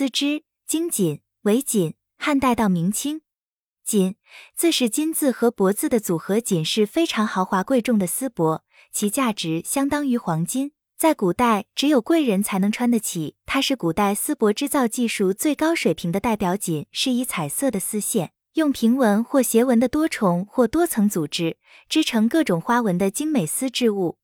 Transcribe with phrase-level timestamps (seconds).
[0.00, 3.20] 丝织、经锦、围锦，汉代到明清。
[3.84, 4.16] 锦
[4.56, 10.72] 字是金字和帛字的组合，锦是非常豪华贵重的丝帛，其价值相当于黄金。
[10.96, 13.36] 在古代，只有贵人才能穿得起。
[13.44, 16.56] 它是古代丝帛织造技术最高水平的代表。
[16.56, 21.58] 锦是以彩色的丝线，用平纹或斜纹的多重或多层组织，
[21.90, 24.16] 织成各种花纹的精美丝织物。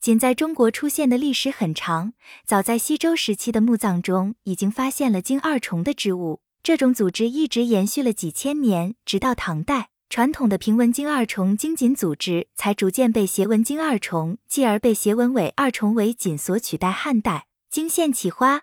[0.00, 2.12] 锦在中国出现的历史很长，
[2.46, 6.40] 早在西周时期的墓葬中已经发现了金二重的织物。
[6.62, 16.92] 这种组织一直延续了几千年，直到唐代，传统的平纹金二重经锦组织才逐渐被斜纹金二重，继而被斜纹尾二重围锦所取代。
[16.92, 18.62] 汉代经线起花，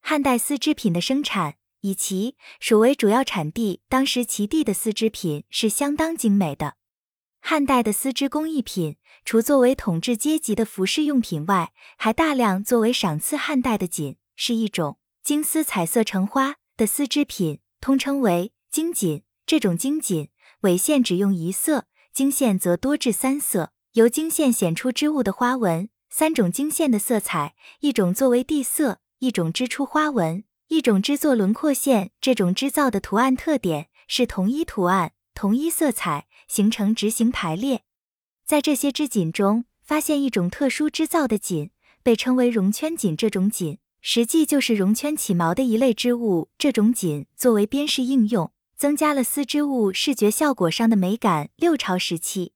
[0.00, 6.74] 汉代丝织品的生产以齐、蜀为主要产地，当时齐地的丝织品是相当精美的。
[7.44, 13.36] 汉代的丝织工艺品，除作为统治阶级的服饰用品外，还大量作为赏赐。
[13.36, 16.54] 汉代的锦是一种金丝彩色成花。
[16.76, 25.88] 的丝织品通称为经锦，这种经锦纬线只用一色，经线则多至三色，由经线显出织物的花纹。
[26.08, 32.12] 三种经线的色彩，一种作为地色，一种织出花纹，一种织作轮廓线。
[32.20, 37.80] 这种织造的图案特点是同一图案、同一色彩，形成直行排列。
[38.44, 41.70] 在这些织锦中，发现一种特殊织造的锦，
[42.02, 43.16] 被称为绒圈锦。
[43.16, 43.78] 这种锦。
[44.02, 51.48] 实际就是绒圈起毛的一类织物，这种锦作为边饰应用，增加了丝织物视觉效果上的美感。
[51.56, 52.52] 六朝时期，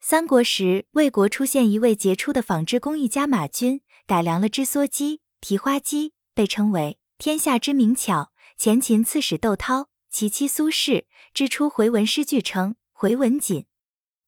[0.00, 8.32] 三国时，魏国出现一位杰出的纺织工艺家马钧，改良了织梭机、提花机，被称为天下之名巧。
[8.56, 13.64] 前秦刺史窦涛，其妻苏氏织出回文诗句，称回纹锦。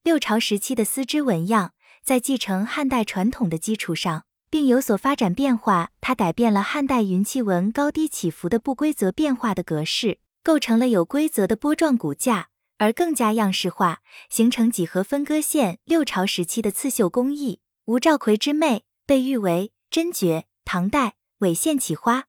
[0.05, 4.27] 六朝时期的丝织纹样，在继承汉代传统的基础上。
[4.49, 15.81] 并有所发展变化，它改变了汉代云气纹高低起伏的不规则变化的格式，构成了有规则的波状骨架，而更加样式化，形成几何分割线。
[15.85, 20.45] 六朝时期的刺绣工艺，吴兆奎之妹被誉为真绝。
[20.65, 22.27] 唐代纬线起花，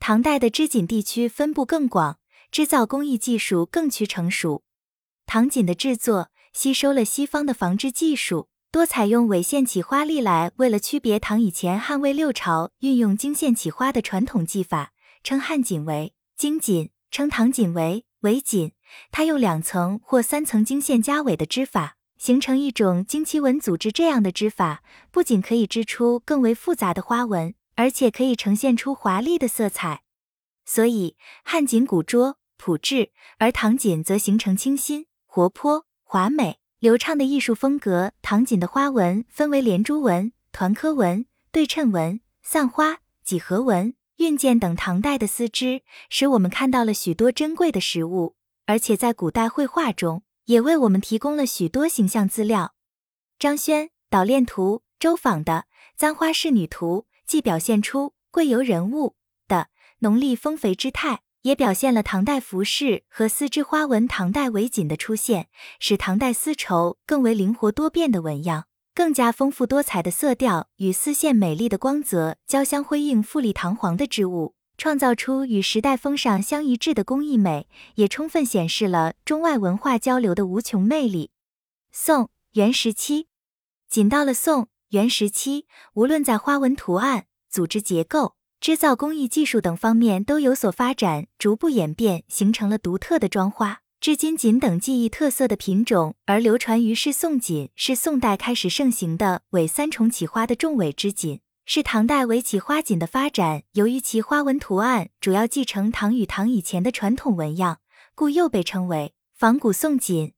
[0.00, 2.18] 唐代的织锦地区分布更广，
[2.50, 4.64] 织造工艺技术更趋成熟。
[5.28, 8.48] 唐锦的制作吸收了西方的纺织技术。
[8.72, 10.02] 多采用纬线起花。
[10.02, 18.72] 历来为了区别唐以前汉魏六朝运用经线起花的传统技法，称汉锦为经锦，称唐锦为纬锦。
[19.10, 23.92] 它用两层或三层经线加纬的织法，形成一种经期纹组织。
[23.92, 30.04] 这样的织法不仅可以织出更为复杂的花纹，而且可以呈现出华丽的色彩。
[30.64, 35.06] 所以汉锦古拙朴质，而唐锦则形成清新、
[35.38, 36.58] 活泼、华美。
[36.80, 38.10] 流畅的艺术风格。
[38.22, 44.74] 唐锦的花纹分为连珠纹、团颗纹、对称纹、散花、几何纹、运件等。
[44.74, 48.34] 唐代的丝织使我们看到了许多珍贵的实物，
[48.66, 52.74] 而且在古代绘画中也为我们提供了许多形象资料。
[53.38, 55.66] 张轩《捣练图》周仿的
[55.96, 59.14] 《簪花仕女图》，既表现出贵游人物
[59.46, 59.68] 的
[60.00, 61.20] 浓丽丰肥之态。
[61.42, 64.06] 也表现了唐代服饰和丝织花纹。
[64.08, 81.30] 唐代围锦的出现，使唐代丝绸更为灵活多变的纹样，更加丰富多彩的色调与丝线美丽的光泽交相辉映，富丽堂皇的织物，创造出与时代风尚相一致的工艺美，也充分显示了中外文化交流的无穷魅力。
[81.92, 83.28] 宋元时期，
[83.88, 88.37] 仅到了宋元时期，无论在花纹图案、组织结构。
[88.60, 97.12] 织造工艺技术等方面都有所发展，逐步演变，形成了独特的妆花、织金锦等技艺特色的品种，而流传于世。
[97.12, 103.62] 宋锦是宋代开始盛行的尾三重起花的重尾织锦，是唐代围起花锦的发展。
[103.72, 107.78] 由于其花纹图案主要继承唐与唐以前的传统纹样，
[108.14, 110.32] 故又被称为仿古宋锦。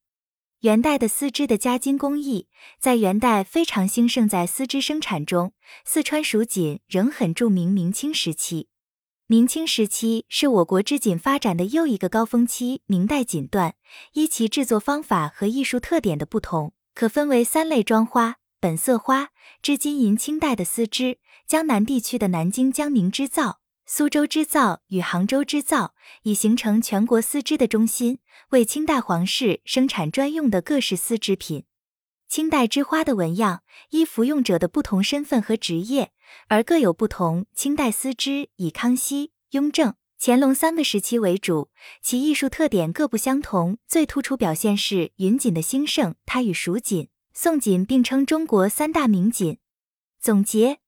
[0.61, 2.47] 元代的丝织的加金工艺，
[2.79, 4.29] 在元代非常兴盛。
[4.29, 5.55] 在丝织生产中，
[5.87, 7.73] 四川蜀锦仍很著名。
[7.73, 8.69] 明清时期，
[9.27, 12.83] 明清时期是我国织锦发展的又一个高峰期。
[12.85, 13.73] 明代锦缎，
[14.13, 19.31] 依其制作方法和艺术特点的不同，可分为三类：妆花、本色花、
[19.63, 20.15] 织金银。
[20.15, 21.17] 清代的丝织，
[21.47, 23.61] 江南地区的南京、江宁织造。
[23.87, 31.65] 苏州织造与杭州织造已形成全国丝织的中心，为清代皇室生产专用的各式丝织品。
[32.29, 36.13] 清代织花的纹样依服用者的不同身份和职业
[36.49, 37.47] 而各有不同。
[37.55, 41.71] 清代丝织以康熙、雍正、乾隆三个时期为主，
[42.03, 43.79] 其艺术特点各不相同。
[43.87, 49.59] 最突出表现是云锦的兴盛，它与蜀锦、宋锦并称中国三大名锦。
[50.21, 50.79] 总结。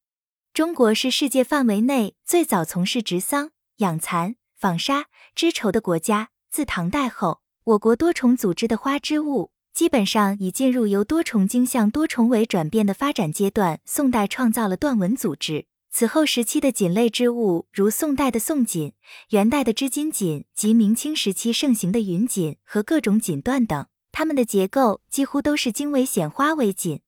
[0.53, 6.31] 中国是世界范围内最早从事植桑、养蚕、纺纱、织绸的国家。
[6.51, 13.79] 自唐代后，我国多重组织的花织物基本上已进入由多重经向多重纬转变的发展阶段。
[13.85, 18.95] 宋代创造了缎纹组织，此后时期的锦类织物，如宋代的宋锦、
[19.31, 27.02] 元代的织金锦及明清时期盛行的云锦和各种锦缎等，它们的结构几乎都是经纬显花为锦。